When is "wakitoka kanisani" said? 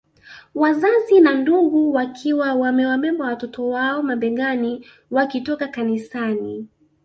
5.11-6.67